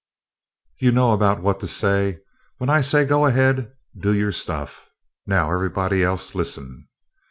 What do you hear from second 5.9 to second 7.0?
else, listen.